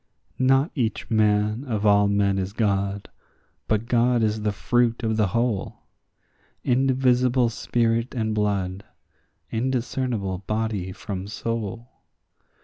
Not 0.39 0.71
each 0.73 1.11
man 1.11 1.63
of 1.65 1.85
all 1.85 2.07
men 2.07 2.39
is 2.39 2.53
God, 2.53 3.07
but 3.67 3.85
God 3.85 4.23
is 4.23 4.41
the 4.41 4.51
fruit 4.51 5.03
of 5.03 5.15
the 5.15 5.27
whole; 5.27 5.83
Indivisible 6.63 7.49
spirit 7.49 8.15
and 8.15 8.33
blood, 8.33 8.83
indiscernible 9.51 10.39
body 10.47 10.91
from 10.91 11.27
soul. 11.27 11.87